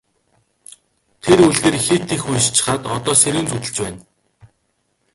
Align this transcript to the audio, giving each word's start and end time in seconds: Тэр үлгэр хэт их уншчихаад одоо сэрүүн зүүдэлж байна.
Тэр 1.23 1.39
үлгэр 1.47 1.75
хэт 1.85 2.07
их 2.15 2.23
уншчихаад 2.31 2.83
одоо 2.95 3.15
сэрүүн 3.21 3.47
зүүдэлж 3.49 3.77
байна. 3.83 4.01